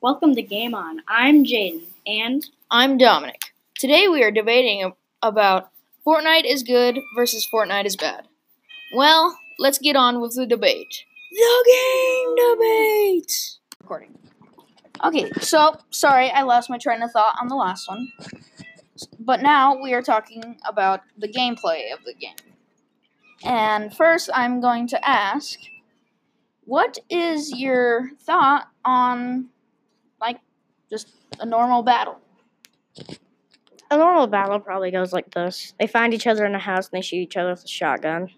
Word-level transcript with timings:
Welcome 0.00 0.36
to 0.36 0.42
Game 0.42 0.72
On. 0.72 1.02
I'm 1.08 1.44
Jaden, 1.44 1.80
and 2.06 2.48
I'm 2.70 2.96
Dominic. 2.96 3.52
Today 3.74 4.06
we 4.06 4.22
are 4.22 4.30
debating 4.30 4.92
about 5.20 5.70
Fortnite 6.06 6.44
is 6.44 6.62
good 6.62 7.00
versus 7.16 7.44
Fortnite 7.52 7.86
is 7.86 7.96
bad. 7.96 8.28
Well, 8.94 9.36
let's 9.58 9.78
get 9.78 9.96
on 9.96 10.20
with 10.20 10.36
the 10.36 10.46
debate. 10.46 11.02
The 11.32 11.64
game 11.66 12.36
debate! 12.36 13.32
Recording. 13.82 14.16
Okay, 15.04 15.32
so, 15.40 15.76
sorry, 15.90 16.30
I 16.30 16.42
lost 16.42 16.70
my 16.70 16.78
train 16.78 17.02
of 17.02 17.10
thought 17.10 17.34
on 17.42 17.48
the 17.48 17.56
last 17.56 17.88
one. 17.88 18.12
But 19.18 19.42
now 19.42 19.82
we 19.82 19.92
are 19.92 20.02
talking 20.02 20.56
about 20.64 21.00
the 21.16 21.26
gameplay 21.26 21.92
of 21.92 22.04
the 22.04 22.14
game. 22.14 22.36
And 23.42 23.92
first, 23.92 24.30
I'm 24.32 24.60
going 24.60 24.86
to 24.88 25.08
ask 25.08 25.58
what 26.68 26.98
is 27.08 27.50
your 27.58 28.10
thought 28.20 28.68
on, 28.84 29.48
like, 30.20 30.38
just 30.90 31.08
a 31.40 31.46
normal 31.46 31.82
battle? 31.82 32.20
A 33.90 33.96
normal 33.96 34.26
battle 34.26 34.60
probably 34.60 34.90
goes 34.90 35.10
like 35.10 35.30
this. 35.30 35.72
They 35.80 35.86
find 35.86 36.12
each 36.12 36.26
other 36.26 36.44
in 36.44 36.54
a 36.54 36.58
house 36.58 36.90
and 36.90 36.98
they 36.98 37.00
shoot 37.00 37.16
each 37.16 37.38
other 37.38 37.52
with 37.52 37.64
a 37.64 37.68
shotgun. 37.68 38.28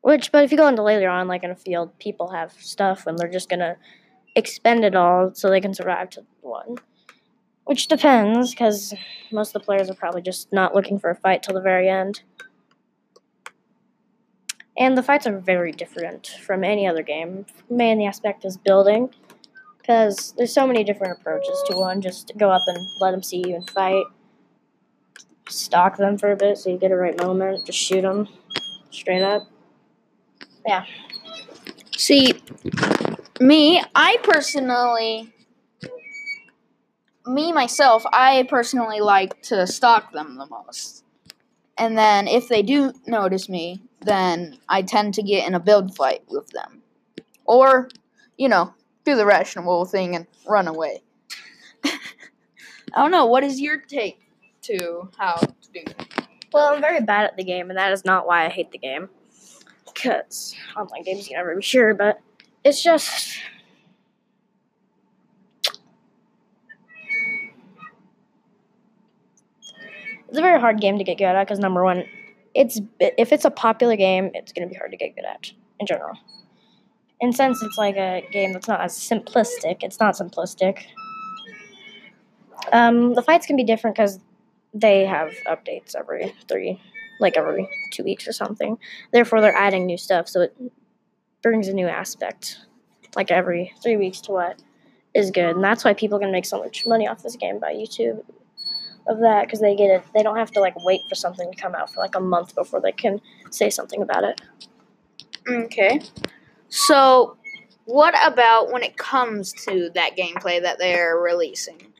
Which, 0.00 0.32
but 0.32 0.42
if 0.42 0.50
you 0.50 0.56
go 0.56 0.68
into 0.68 0.82
later 0.82 1.10
on, 1.10 1.28
like 1.28 1.44
in 1.44 1.50
a 1.50 1.54
field, 1.54 1.98
people 1.98 2.30
have 2.30 2.52
stuff 2.52 3.06
and 3.06 3.18
they're 3.18 3.28
just 3.28 3.50
gonna 3.50 3.76
expend 4.34 4.86
it 4.86 4.96
all 4.96 5.34
so 5.34 5.50
they 5.50 5.60
can 5.60 5.74
survive 5.74 6.08
to 6.10 6.24
one. 6.40 6.76
Which 7.64 7.88
depends, 7.88 8.52
because 8.52 8.94
most 9.30 9.54
of 9.54 9.60
the 9.60 9.66
players 9.66 9.90
are 9.90 9.94
probably 9.94 10.22
just 10.22 10.50
not 10.50 10.74
looking 10.74 10.98
for 10.98 11.10
a 11.10 11.14
fight 11.14 11.42
till 11.42 11.54
the 11.54 11.60
very 11.60 11.90
end. 11.90 12.22
And 14.82 14.98
the 14.98 15.02
fights 15.04 15.28
are 15.28 15.38
very 15.38 15.70
different 15.70 16.26
from 16.44 16.64
any 16.64 16.88
other 16.88 17.04
game. 17.04 17.46
Main 17.70 17.98
the 17.98 18.06
aspect 18.06 18.44
is 18.44 18.56
building, 18.56 19.10
because 19.78 20.34
there's 20.36 20.52
so 20.52 20.66
many 20.66 20.82
different 20.82 21.20
approaches 21.20 21.56
to 21.68 21.76
one. 21.76 22.00
Just 22.00 22.32
go 22.36 22.50
up 22.50 22.62
and 22.66 22.84
let 23.00 23.12
them 23.12 23.22
see 23.22 23.44
you 23.46 23.54
and 23.54 23.70
fight. 23.70 24.02
Stalk 25.48 25.98
them 25.98 26.18
for 26.18 26.32
a 26.32 26.36
bit 26.36 26.58
so 26.58 26.68
you 26.68 26.78
get 26.78 26.90
a 26.90 26.96
right 26.96 27.16
moment. 27.16 27.64
Just 27.64 27.78
shoot 27.78 28.00
them 28.00 28.28
straight 28.90 29.22
up. 29.22 29.46
Yeah. 30.66 30.84
See, 31.96 32.42
me, 33.38 33.84
I 33.94 34.16
personally, 34.24 35.32
me 37.24 37.52
myself, 37.52 38.02
I 38.12 38.48
personally 38.48 38.98
like 38.98 39.42
to 39.42 39.64
stalk 39.68 40.10
them 40.10 40.38
the 40.38 40.46
most. 40.46 41.04
And 41.78 41.96
then 41.96 42.28
if 42.28 42.48
they 42.48 42.62
do 42.62 42.92
notice 43.06 43.48
me, 43.48 43.82
then 44.00 44.58
I 44.68 44.82
tend 44.82 45.14
to 45.14 45.22
get 45.22 45.46
in 45.46 45.54
a 45.54 45.60
build 45.60 45.96
fight 45.96 46.22
with 46.28 46.48
them. 46.48 46.82
Or, 47.44 47.88
you 48.36 48.48
know, 48.48 48.74
do 49.04 49.16
the 49.16 49.26
rational 49.26 49.84
thing 49.84 50.14
and 50.14 50.26
run 50.46 50.68
away. 50.68 51.02
I 51.84 51.90
don't 52.94 53.10
know, 53.10 53.26
what 53.26 53.42
is 53.42 53.60
your 53.60 53.78
take 53.78 54.20
to 54.62 55.08
how 55.18 55.34
to 55.36 55.72
do? 55.72 55.84
Well, 56.52 56.74
I'm 56.74 56.80
very 56.80 57.00
bad 57.00 57.24
at 57.24 57.36
the 57.36 57.44
game, 57.44 57.70
and 57.70 57.78
that 57.78 57.92
is 57.92 58.04
not 58.04 58.26
why 58.26 58.44
I 58.44 58.48
hate 58.50 58.70
the 58.70 58.78
game. 58.78 59.08
Because 59.86 60.54
online 60.76 61.02
games, 61.02 61.20
you 61.20 61.24
can 61.28 61.36
never 61.38 61.56
be 61.56 61.62
sure, 61.62 61.94
but 61.94 62.20
it's 62.64 62.82
just. 62.82 63.38
It's 70.32 70.38
a 70.38 70.40
very 70.42 70.58
hard 70.58 70.80
game 70.80 70.96
to 70.96 71.04
get 71.04 71.18
good 71.18 71.24
at 71.26 71.46
because 71.46 71.58
number 71.58 71.84
one, 71.84 72.04
it's 72.54 72.80
if 72.98 73.34
it's 73.34 73.44
a 73.44 73.50
popular 73.50 73.96
game, 73.96 74.30
it's 74.32 74.50
to 74.50 74.66
be 74.66 74.74
hard 74.74 74.90
to 74.92 74.96
get 74.96 75.14
good 75.14 75.26
at 75.26 75.52
in 75.78 75.86
general. 75.86 76.16
And 77.20 77.36
since 77.36 77.62
it's 77.62 77.76
like 77.76 77.96
a 77.96 78.26
game 78.32 78.54
that's 78.54 78.66
not 78.66 78.80
as 78.80 78.94
simplistic, 78.94 79.82
it's 79.82 80.00
not 80.00 80.14
simplistic. 80.14 80.84
Um, 82.72 83.12
the 83.12 83.20
fights 83.20 83.46
can 83.46 83.56
be 83.56 83.62
different 83.62 83.94
because 83.94 84.20
they 84.72 85.04
have 85.04 85.32
updates 85.46 85.94
every 85.94 86.34
three, 86.48 86.80
like 87.20 87.36
every 87.36 87.68
two 87.92 88.02
weeks 88.02 88.26
or 88.26 88.32
something. 88.32 88.78
Therefore, 89.12 89.42
they're 89.42 89.54
adding 89.54 89.84
new 89.84 89.98
stuff, 89.98 90.28
so 90.28 90.40
it 90.40 90.56
brings 91.42 91.68
a 91.68 91.74
new 91.74 91.88
aspect, 91.88 92.58
like 93.16 93.30
every 93.30 93.74
three 93.82 93.98
weeks 93.98 94.22
to 94.22 94.32
what 94.32 94.62
is 95.12 95.30
good, 95.30 95.56
and 95.56 95.62
that's 95.62 95.84
why 95.84 95.92
people 95.92 96.18
can 96.18 96.32
make 96.32 96.46
so 96.46 96.58
much 96.58 96.86
money 96.86 97.06
off 97.06 97.22
this 97.22 97.36
game 97.36 97.58
by 97.58 97.74
YouTube 97.74 98.24
of 99.06 99.20
that 99.20 99.46
because 99.46 99.60
they 99.60 99.74
get 99.74 99.90
it. 99.90 100.04
They 100.14 100.22
don't 100.22 100.36
have 100.36 100.50
to 100.52 100.60
like 100.60 100.74
wait 100.84 101.08
for 101.08 101.14
something 101.14 101.50
to 101.50 101.60
come 101.60 101.74
out 101.74 101.92
for 101.92 102.00
like 102.00 102.14
a 102.14 102.20
month 102.20 102.54
before 102.54 102.80
they 102.80 102.92
can 102.92 103.20
say 103.50 103.70
something 103.70 104.02
about 104.02 104.24
it. 104.24 104.40
Okay. 105.48 106.00
So, 106.68 107.36
what 107.84 108.14
about 108.24 108.72
when 108.72 108.82
it 108.82 108.96
comes 108.96 109.52
to 109.64 109.90
that 109.94 110.16
gameplay 110.16 110.62
that 110.62 110.78
they're 110.78 111.16
releasing? 111.16 111.92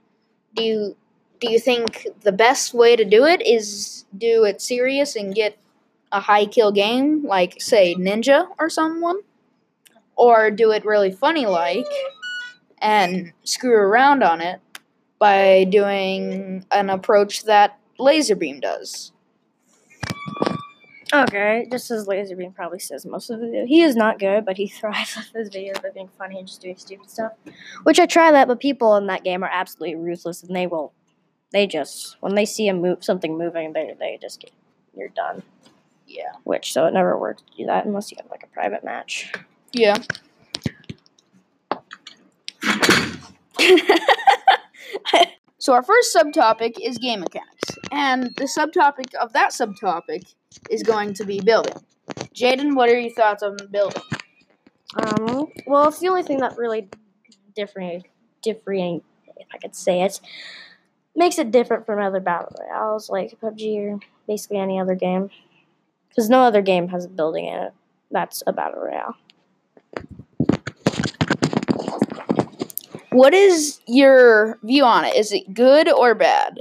Do 0.55 0.65
you 0.65 0.97
do 1.41 1.51
you 1.51 1.59
think 1.59 2.07
the 2.21 2.33
best 2.33 2.73
way 2.73 2.95
to 2.95 3.05
do 3.05 3.25
it 3.25 3.43
is 3.45 4.05
do 4.17 4.45
it 4.45 4.63
serious 4.63 5.17
and 5.17 5.35
get 5.35 5.59
a 6.13 6.21
high 6.21 6.47
kill 6.47 6.71
game 6.71 7.27
like 7.27 7.61
say 7.61 7.95
Ninja 7.97 8.47
or 8.59 8.71
someone? 8.71 9.21
Or 10.15 10.51
do 10.51 10.71
it 10.71 10.85
really 10.85 11.11
funny 11.11 11.47
like 11.47 11.87
and 12.79 13.33
screw 13.45 13.75
around 13.75 14.23
on 14.23 14.41
it 14.41 14.61
by 15.23 15.63
doing 15.63 16.67
an 16.73 16.91
approach 16.91 17.45
that 17.45 17.79
Lazarbeam 17.97 18.59
does? 18.59 19.13
Okay, 21.15 21.69
just 21.71 21.93
as 21.93 22.09
Lazarbeam 22.09 22.51
probably 22.51 22.81
says 22.81 23.07
most 23.07 23.31
of 23.31 23.39
the 23.39 23.47
video. 23.47 23.65
He 23.65 23.83
is 23.83 23.95
not 23.95 24.19
good, 24.19 24.45
but 24.45 24.57
he 24.57 24.67
thrives 24.81 25.17
off 25.17 25.31
his 25.33 25.49
videos 25.49 25.81
by 25.81 25.91
being 25.95 26.11
funny 26.19 26.41
and 26.41 26.49
just 26.49 26.61
doing 26.61 26.77
stupid 26.77 27.09
stuff. 27.09 27.35
Which 27.85 28.01
I 28.01 28.07
try 28.07 28.33
that, 28.33 28.49
but 28.49 28.59
people 28.59 28.97
in 28.97 29.07
that 29.07 29.23
game 29.23 29.45
are 29.45 29.51
absolutely 29.53 29.95
ruthless, 29.95 30.43
and 30.43 30.57
they 30.57 30.67
will, 30.67 30.93
they 31.53 31.69
just 31.69 32.17
when 32.19 32.35
they 32.35 32.45
see 32.45 32.67
a 32.67 32.75
move, 32.75 33.05
something 33.05 33.39
moving, 33.39 33.75
they 33.75 33.95
they 33.97 34.19
just 34.21 34.41
get, 34.41 34.51
you're 34.93 35.11
done. 35.11 35.45
Yeah. 36.09 36.33
Which 36.43 36.73
so 36.73 36.87
it 36.87 36.95
never 36.95 37.17
works 37.17 37.43
to 37.43 37.57
do 37.59 37.67
that 37.67 37.87
unless 37.87 38.11
you 38.11 38.17
have 38.21 38.29
like 38.29 38.43
a 38.43 38.49
private 38.49 38.83
match. 38.83 39.33
Yeah. 39.73 39.99
so 45.63 45.75
our 45.75 45.83
first 45.85 46.13
subtopic 46.13 46.75
is 46.83 46.99
game 46.99 47.21
mechanics, 47.21 47.79
and 47.93 48.35
the 48.35 48.51
subtopic 48.51 49.15
of 49.15 49.33
that 49.35 49.53
subtopic 49.53 50.35
is 50.69 50.83
going 50.83 51.15
to 51.15 51.25
be 51.25 51.41
building. 51.41 51.77
Jaden, 52.35 52.75
what 52.75 52.89
are 52.89 52.99
your 52.99 53.13
thoughts 53.13 53.45
on 53.45 53.57
building? 53.71 54.03
Um, 54.97 55.47
well, 55.69 55.87
it's 55.87 56.01
the 56.01 56.09
only 56.09 56.25
thing 56.25 56.39
that 56.39 56.59
really 56.59 56.89
different, 57.55 58.05
if 58.45 59.47
I 59.55 59.59
could 59.59 59.77
say 59.77 60.03
it, 60.03 60.21
makes 61.15 61.39
it 61.39 61.53
different 61.53 61.87
from 61.87 62.01
other 62.01 62.19
battle 62.19 62.57
royales 62.59 63.09
like 63.09 63.39
PUBG 63.41 63.77
or 63.79 64.01
basically 64.27 64.59
any 64.59 64.81
other 64.81 64.97
game. 64.97 65.31
Because 66.09 66.29
no 66.29 66.41
other 66.41 66.61
game 66.61 66.89
has 66.89 67.05
a 67.05 67.09
building 67.09 67.47
in 67.47 67.55
it. 67.55 67.73
That's 68.11 68.43
a 68.49 68.53
battle 68.53 68.83
royale. 68.83 69.15
What 73.13 73.35
is 73.35 73.81
your 73.87 74.59
view 74.63 74.85
on 74.85 75.05
it? 75.05 75.17
Is 75.17 75.33
it 75.33 75.53
good 75.53 75.91
or 75.91 76.15
bad? 76.15 76.61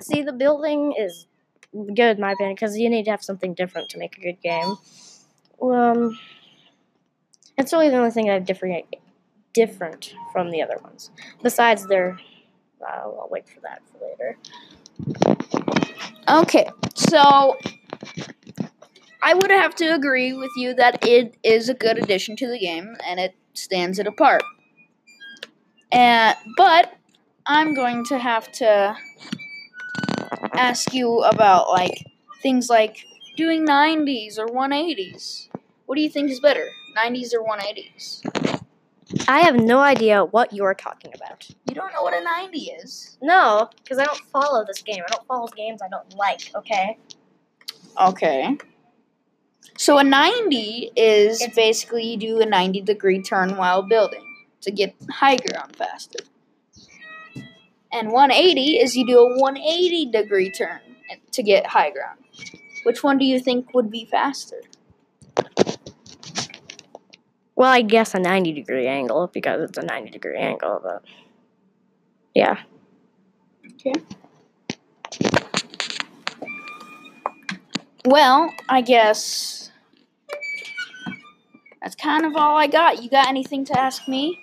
See, 0.00 0.22
the 0.22 0.32
building 0.32 0.94
is 0.96 1.26
good 1.72 2.16
in 2.16 2.20
my 2.20 2.32
opinion 2.32 2.54
because 2.54 2.78
you 2.78 2.88
need 2.88 3.04
to 3.04 3.10
have 3.10 3.22
something 3.22 3.54
different 3.54 3.88
to 3.90 3.98
make 3.98 4.16
a 4.16 4.20
good 4.20 4.40
game. 4.40 4.76
Um, 5.60 6.18
it's 7.58 7.72
really 7.72 7.90
the 7.90 7.96
only 7.96 8.10
thing 8.10 8.26
that 8.26 8.46
different 8.46 8.86
different 9.52 10.14
from 10.32 10.50
the 10.50 10.62
other 10.62 10.78
ones. 10.82 11.10
Besides 11.42 11.86
their, 11.86 12.18
uh, 12.80 13.02
I'll 13.02 13.28
wait 13.30 13.48
for 13.48 13.60
that 13.60 13.82
for 13.90 13.98
later. 14.06 14.38
Okay, 16.28 16.68
so 16.94 17.56
I 19.22 19.34
would 19.34 19.50
have 19.50 19.74
to 19.76 19.94
agree 19.94 20.32
with 20.32 20.50
you 20.56 20.74
that 20.74 21.04
it 21.04 21.36
is 21.42 21.68
a 21.68 21.74
good 21.74 21.98
addition 21.98 22.36
to 22.36 22.48
the 22.48 22.58
game 22.58 22.96
and 23.06 23.18
it 23.18 23.34
stands 23.54 23.98
it 23.98 24.06
apart. 24.06 24.42
And 25.92 26.36
but 26.56 26.94
I'm 27.46 27.74
going 27.74 28.04
to 28.06 28.18
have 28.18 28.50
to 28.52 28.96
ask 30.54 30.92
you 30.94 31.20
about 31.20 31.68
like 31.68 32.06
things 32.42 32.68
like 32.68 33.04
doing 33.36 33.66
90s 33.66 34.38
or 34.38 34.46
180s. 34.46 35.48
What 35.86 35.96
do 35.96 36.02
you 36.02 36.10
think 36.10 36.30
is 36.30 36.40
better, 36.40 36.68
90s 36.96 37.34
or 37.34 37.44
180s? 37.44 38.22
I 39.26 39.40
have 39.40 39.56
no 39.56 39.80
idea 39.80 40.24
what 40.24 40.52
you're 40.52 40.74
talking 40.74 41.12
about. 41.14 41.48
You 41.68 41.74
don't 41.74 41.92
know 41.92 42.02
what 42.02 42.14
a 42.14 42.22
90 42.22 42.58
is. 42.58 43.18
No, 43.20 43.68
because 43.82 43.98
I 43.98 44.04
don't 44.04 44.20
follow 44.32 44.64
this 44.64 44.82
game. 44.82 45.02
I 45.04 45.10
don't 45.12 45.26
follow 45.26 45.48
games 45.48 45.82
I 45.82 45.88
don't 45.88 46.14
like. 46.14 46.52
Okay. 46.54 46.96
Okay. 48.00 48.56
So 49.76 49.98
a 49.98 50.04
90 50.04 50.92
is 50.96 51.40
It's- 51.40 51.54
basically 51.54 52.04
you 52.04 52.16
do 52.16 52.40
a 52.40 52.46
90 52.46 52.80
degree 52.82 53.22
turn 53.22 53.56
while 53.56 53.82
building 53.82 54.24
to 54.62 54.70
get 54.70 54.94
high 55.10 55.36
ground 55.36 55.74
faster. 55.76 56.18
And 57.92 58.12
180 58.12 58.78
is 58.78 58.96
you 58.96 59.06
do 59.06 59.18
a 59.18 59.38
180 59.38 60.06
degree 60.06 60.50
turn 60.50 60.80
to 61.32 61.42
get 61.42 61.66
high 61.66 61.90
ground. 61.90 62.20
Which 62.84 63.02
one 63.02 63.18
do 63.18 63.24
you 63.24 63.40
think 63.40 63.74
would 63.74 63.90
be 63.90 64.04
faster? 64.04 64.60
Well, 67.56 67.70
I 67.70 67.82
guess 67.82 68.14
a 68.14 68.18
90 68.18 68.52
degree 68.52 68.86
angle 68.86 69.26
because 69.26 69.68
it's 69.68 69.76
a 69.78 69.82
90 69.82 70.10
degree 70.10 70.38
angle, 70.38 70.80
but 70.82 71.02
yeah. 72.34 72.58
Well, 78.06 78.52
I 78.68 78.80
guess 78.80 79.70
that's 81.82 81.94
kind 81.94 82.24
of 82.24 82.34
all 82.34 82.56
I 82.56 82.66
got. 82.66 83.02
You 83.02 83.10
got 83.10 83.28
anything 83.28 83.64
to 83.66 83.78
ask 83.78 84.08
me? 84.08 84.38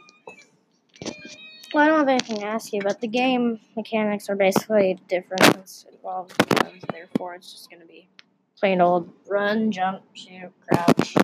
Well, 1.73 1.83
I 1.83 1.87
don't 1.87 1.99
have 1.99 2.07
anything 2.07 2.37
to 2.37 2.45
ask 2.45 2.71
you, 2.71 2.81
but 2.81 3.01
the 3.01 3.07
game 3.07 3.59
mechanics 3.75 4.29
are 4.29 4.35
basically 4.35 4.99
different 5.07 5.43
since 5.43 5.85
it 5.87 5.95
involves 5.95 6.33
guns, 6.33 6.83
therefore 6.91 7.35
it's 7.35 7.51
just 7.51 7.69
going 7.69 7.81
to 7.81 7.87
be 7.87 8.07
plain 8.59 8.79
old 8.79 9.11
run, 9.27 9.71
jump, 9.71 10.01
shoot, 10.13 10.51
crouch. 10.67 11.15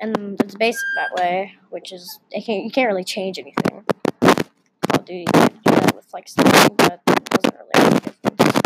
And 0.00 0.40
it's 0.40 0.54
basic 0.54 0.88
that 0.96 1.14
way, 1.14 1.54
which 1.70 1.92
is, 1.92 2.18
can't, 2.32 2.64
you 2.64 2.70
can't 2.70 2.88
really 2.88 3.04
change 3.04 3.38
anything. 3.38 3.84
Can 4.20 5.04
do 5.04 5.24
that 5.66 5.94
with 5.94 6.12
like 6.12 6.28
sniping, 6.28 6.76
but 6.76 7.00
it 7.06 7.24
doesn't 7.26 7.54
really 7.54 7.90
make 7.94 8.06
a 8.06 8.30
difference. 8.30 8.63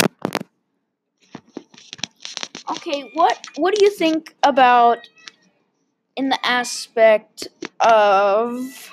Okay, 2.89 3.11
what 3.13 3.39
what 3.57 3.75
do 3.75 3.85
you 3.85 3.91
think 3.91 4.35
about 4.43 5.11
in 6.17 6.31
the 6.31 6.39
aspect 6.47 7.49
of 7.81 8.91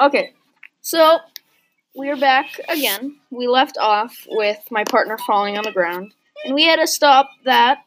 Okay. 0.00 0.32
So, 0.80 1.18
we're 1.94 2.16
back 2.16 2.58
again. 2.68 3.16
We 3.30 3.48
left 3.48 3.76
off 3.78 4.26
with 4.30 4.58
my 4.70 4.84
partner 4.84 5.18
falling 5.18 5.58
on 5.58 5.64
the 5.64 5.72
ground, 5.72 6.14
and 6.44 6.54
we 6.54 6.64
had 6.64 6.76
to 6.76 6.86
stop 6.86 7.30
that 7.44 7.84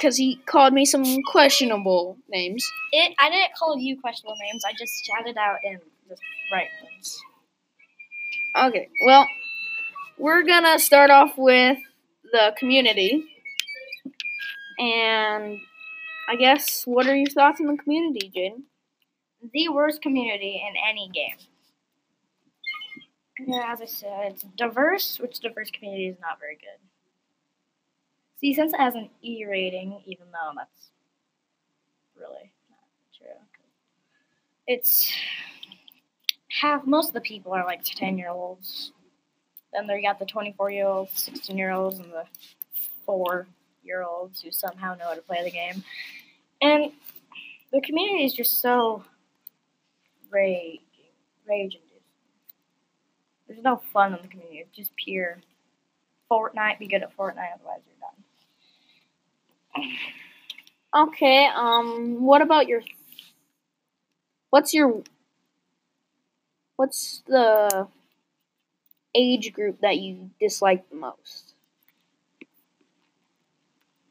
cuz 0.00 0.16
he 0.16 0.36
called 0.46 0.72
me 0.72 0.84
some 0.84 1.22
questionable 1.24 2.18
names. 2.28 2.64
It. 2.92 3.14
I 3.18 3.30
didn't 3.30 3.54
call 3.58 3.76
you 3.78 4.00
questionable 4.00 4.36
names. 4.40 4.64
I 4.64 4.72
just 4.78 5.04
shouted 5.04 5.36
out 5.36 5.58
in 5.64 5.80
the 6.08 6.16
right 6.52 6.68
ones. 6.84 7.20
Okay, 8.56 8.88
well, 9.04 9.26
we're 10.18 10.42
gonna 10.44 10.78
start 10.78 11.10
off 11.10 11.32
with 11.36 11.78
the 12.32 12.54
community. 12.58 13.24
And 14.78 15.58
I 16.28 16.36
guess, 16.36 16.84
what 16.86 17.06
are 17.06 17.16
your 17.16 17.30
thoughts 17.30 17.60
on 17.60 17.66
the 17.66 17.82
community, 17.82 18.30
Jaden? 18.34 18.62
The 19.52 19.68
worst 19.68 20.02
community 20.02 20.62
in 20.68 20.74
any 20.88 21.10
game. 21.14 21.36
Yeah, 23.46 23.72
as 23.72 23.80
I 23.80 23.86
said, 23.86 24.32
it's 24.32 24.42
diverse, 24.56 25.18
which 25.18 25.40
diverse 25.40 25.70
community 25.70 26.08
is 26.08 26.16
not 26.20 26.38
very 26.40 26.54
good. 26.56 26.78
See, 28.40 28.54
since 28.54 28.72
it 28.72 28.80
has 28.80 28.94
an 28.94 29.10
E 29.22 29.44
rating, 29.44 30.02
even 30.06 30.26
though 30.32 30.52
that's 30.56 30.90
really 32.16 32.52
not 32.70 32.78
true, 33.16 33.40
it's 34.66 35.12
half. 36.64 36.86
Most 36.86 37.08
of 37.08 37.14
the 37.14 37.20
people 37.20 37.52
are 37.52 37.64
like 37.64 37.82
ten 37.84 38.16
year 38.18 38.30
olds. 38.30 38.92
Then 39.72 39.86
they 39.86 40.02
got 40.02 40.18
the 40.18 40.26
twenty 40.26 40.54
four 40.56 40.70
year 40.70 40.86
olds, 40.86 41.12
sixteen 41.22 41.58
year 41.58 41.72
olds, 41.72 41.98
and 41.98 42.12
the 42.12 42.24
four 43.04 43.46
year 43.82 44.02
olds 44.02 44.40
who 44.40 44.50
somehow 44.50 44.94
know 44.94 45.08
how 45.08 45.14
to 45.14 45.22
play 45.22 45.42
the 45.44 45.50
game. 45.50 45.84
And 46.62 46.92
the 47.72 47.80
community 47.80 48.24
is 48.24 48.32
just 48.32 48.60
so 48.60 49.04
rage, 50.30 50.80
rage 51.46 51.74
inducing. 51.74 52.00
There's 53.46 53.62
no 53.62 53.82
fun 53.92 54.14
in 54.14 54.22
the 54.22 54.28
community. 54.28 54.58
It's 54.58 54.76
just 54.76 54.94
pure 54.96 55.38
Fortnite. 56.30 56.78
Be 56.78 56.86
good 56.86 57.02
at 57.02 57.16
Fortnite, 57.16 57.54
otherwise 57.54 57.80
you're 57.86 59.84
done. 59.84 61.08
Okay, 61.08 61.48
um, 61.54 62.24
what 62.24 62.40
about 62.40 62.68
your. 62.68 62.82
What's 64.50 64.72
your. 64.72 65.02
What's 66.76 67.22
the 67.26 67.88
age 69.14 69.52
group 69.52 69.80
that 69.80 69.98
you 69.98 70.30
dislike 70.40 70.88
the 70.90 70.96
most? 70.96 71.54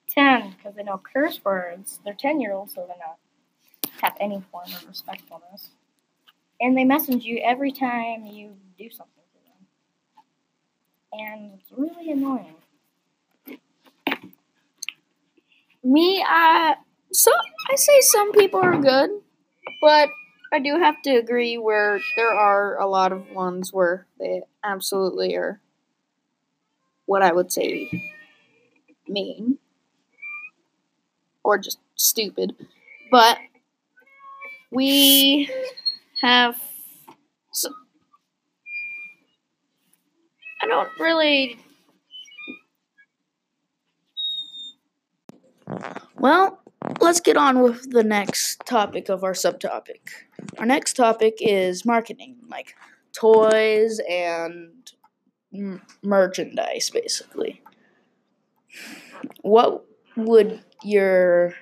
Ten, 0.09 0.51
because 0.51 0.75
they 0.75 0.83
know 0.83 1.01
curse 1.13 1.43
words. 1.43 1.99
They're 2.05 2.13
ten 2.13 2.39
year 2.39 2.53
olds, 2.53 2.75
so 2.75 2.85
they're 2.87 2.95
not 2.97 3.17
have 4.01 4.15
any 4.19 4.41
form 4.51 4.65
of 4.65 4.87
respectfulness. 4.87 5.69
And 6.61 6.77
they 6.77 6.83
message 6.83 7.23
you 7.23 7.39
every 7.43 7.71
time 7.71 8.25
you 8.25 8.55
do 8.77 8.89
something 8.89 9.23
to 9.33 9.39
them. 9.43 11.29
And 11.29 11.59
it's 11.59 11.71
really 11.75 12.11
annoying. 12.11 12.55
Me, 15.83 16.23
I. 16.25 16.75
So, 17.11 17.31
I 17.71 17.75
say 17.75 18.01
some 18.01 18.31
people 18.31 18.59
are 18.59 18.77
good, 18.77 19.09
but 19.81 20.09
I 20.53 20.59
do 20.59 20.77
have 20.77 21.01
to 21.01 21.15
agree 21.15 21.57
where 21.57 21.99
there 22.15 22.31
are 22.31 22.79
a 22.79 22.85
lot 22.85 23.11
of 23.11 23.31
ones 23.31 23.73
where 23.73 24.05
they 24.19 24.43
absolutely 24.63 25.35
are 25.35 25.59
what 27.05 27.23
I 27.23 27.31
would 27.31 27.51
say 27.51 27.89
mean 29.07 29.57
or 31.43 31.57
just 31.57 31.79
stupid. 31.95 32.55
But 33.09 33.39
we 34.71 35.49
have 36.21 36.55
so 37.51 37.69
I 40.61 40.67
don't 40.67 40.89
really 40.99 41.57
Well, 46.17 46.62
let's 47.03 47.19
get 47.19 47.37
on 47.37 47.61
with 47.61 47.91
the 47.91 48.03
next 48.03 48.65
topic 48.65 49.09
of 49.09 49.23
our 49.23 49.33
subtopic. 49.33 49.99
Our 50.57 50.65
next 50.65 50.93
topic 50.93 51.35
is 51.39 51.85
marketing, 51.85 52.37
like 52.49 52.75
toys 53.11 53.99
and 54.09 54.71
m- 55.53 55.81
merchandise, 56.01 56.89
basically. 56.89 57.61
What 59.41 59.85
would 60.15 60.63
your 60.83 61.53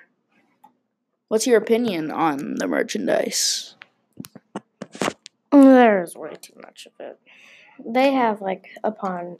what's 1.27 1.47
your 1.47 1.57
opinion 1.57 2.11
on 2.11 2.55
the 2.55 2.67
merchandise? 2.67 3.75
There's 5.51 6.15
way 6.15 6.35
too 6.39 6.53
much 6.63 6.87
of 6.87 6.93
it. 6.99 7.19
They 7.83 8.13
have 8.13 8.41
like 8.41 8.69
upon 8.83 9.37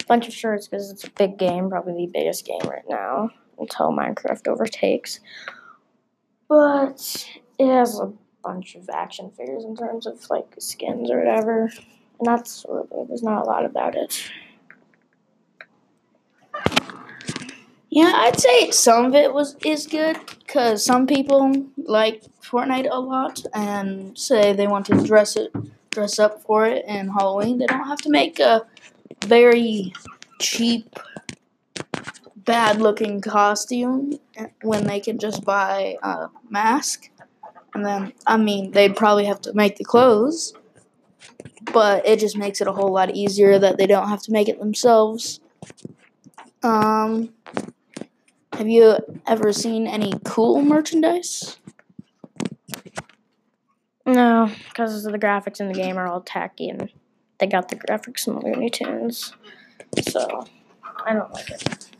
a 0.00 0.04
bunch 0.06 0.26
of 0.26 0.34
shirts 0.34 0.66
because 0.66 0.90
it's 0.90 1.04
a 1.04 1.10
big 1.10 1.38
game, 1.38 1.70
probably 1.70 2.06
the 2.06 2.12
biggest 2.12 2.44
game 2.44 2.68
right 2.68 2.84
now 2.88 3.30
until 3.58 3.90
Minecraft 3.90 4.48
overtakes. 4.48 5.20
But 6.48 7.28
it 7.58 7.66
has 7.66 7.98
a 7.98 8.12
bunch 8.42 8.76
of 8.76 8.88
action 8.88 9.30
figures 9.36 9.64
in 9.64 9.76
terms 9.76 10.06
of 10.06 10.28
like 10.30 10.46
skins 10.58 11.10
or 11.10 11.18
whatever, 11.18 11.62
and 12.18 12.26
that's 12.26 12.64
it. 12.68 13.08
There's 13.08 13.22
not 13.22 13.42
a 13.42 13.46
lot 13.46 13.64
about 13.64 13.96
it. 13.96 14.30
Yeah, 17.88 18.12
I'd 18.14 18.38
say 18.38 18.70
some 18.70 19.06
of 19.06 19.14
it 19.14 19.32
was 19.32 19.56
is 19.64 19.86
good 19.86 20.18
because 20.40 20.84
some 20.84 21.06
people 21.06 21.66
like 21.76 22.22
Fortnite 22.42 22.88
a 22.90 23.00
lot 23.00 23.42
and 23.54 24.16
say 24.18 24.52
they 24.52 24.66
want 24.66 24.86
to 24.86 25.02
dress 25.02 25.36
it 25.36 25.52
dress 25.96 26.18
up 26.18 26.42
for 26.42 26.66
it 26.66 26.84
in 26.86 27.08
Halloween. 27.08 27.56
They 27.58 27.66
don't 27.66 27.86
have 27.86 28.02
to 28.02 28.10
make 28.10 28.38
a 28.38 28.66
very 29.24 29.94
cheap, 30.38 30.94
bad 32.46 32.80
looking 32.80 33.20
costume 33.20 34.18
when 34.62 34.86
they 34.86 35.00
can 35.00 35.18
just 35.18 35.44
buy 35.44 35.96
a 36.02 36.28
mask. 36.48 37.10
And 37.74 37.84
then, 37.84 38.12
I 38.26 38.38
mean, 38.38 38.70
they'd 38.70 38.96
probably 38.96 39.26
have 39.26 39.42
to 39.42 39.52
make 39.52 39.76
the 39.76 39.84
clothes, 39.84 40.54
but 41.72 42.06
it 42.06 42.18
just 42.18 42.38
makes 42.38 42.62
it 42.62 42.68
a 42.68 42.72
whole 42.72 42.92
lot 42.92 43.14
easier 43.14 43.58
that 43.58 43.76
they 43.76 43.86
don't 43.86 44.08
have 44.08 44.22
to 44.22 44.32
make 44.32 44.48
it 44.48 44.58
themselves. 44.58 45.40
Um, 46.62 47.34
have 48.54 48.68
you 48.68 48.96
ever 49.26 49.52
seen 49.52 49.86
any 49.86 50.14
cool 50.24 50.62
merchandise? 50.62 51.58
No, 54.06 54.50
because 54.68 55.02
the 55.02 55.18
graphics 55.18 55.60
in 55.60 55.68
the 55.68 55.74
game 55.74 55.98
are 55.98 56.06
all 56.06 56.20
tacky 56.20 56.68
and 56.68 56.90
they 57.38 57.46
got 57.46 57.68
the 57.68 57.76
graphics 57.76 58.24
from 58.24 58.38
Looney 58.38 58.70
Tunes. 58.70 59.34
So, 60.08 60.46
I 61.04 61.12
don't 61.12 61.32
like 61.32 61.50
it. 61.50 61.95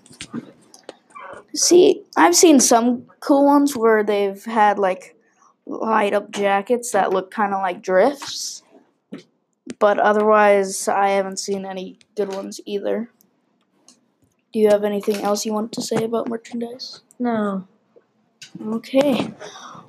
See, 1.54 2.02
I've 2.16 2.36
seen 2.36 2.60
some 2.60 3.06
cool 3.20 3.44
ones 3.46 3.76
where 3.76 4.02
they've 4.02 4.44
had 4.44 4.78
like 4.78 5.16
light 5.66 6.14
up 6.14 6.30
jackets 6.30 6.92
that 6.92 7.12
look 7.12 7.30
kind 7.30 7.54
of 7.54 7.60
like 7.62 7.82
drifts. 7.82 8.62
But 9.78 9.98
otherwise, 9.98 10.88
I 10.88 11.10
haven't 11.10 11.38
seen 11.38 11.66
any 11.66 11.98
good 12.14 12.32
ones 12.32 12.60
either. 12.64 13.10
Do 14.52 14.60
you 14.60 14.68
have 14.68 14.84
anything 14.84 15.16
else 15.16 15.44
you 15.44 15.52
want 15.52 15.72
to 15.72 15.82
say 15.82 16.04
about 16.04 16.28
merchandise? 16.28 17.00
No. 17.18 17.66
Okay. 18.64 19.34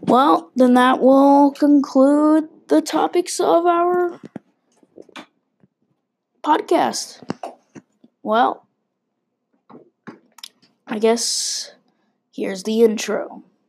Well, 0.01 0.51
then 0.55 0.73
that 0.73 0.99
will 0.99 1.51
conclude 1.51 2.49
the 2.67 2.81
topics 2.81 3.39
of 3.39 3.65
our 3.65 4.19
podcast. 6.43 7.23
Well, 8.23 8.66
I 10.87 10.99
guess 10.99 11.73
here's 12.31 12.63
the 12.63 12.81
intro. 12.81 13.43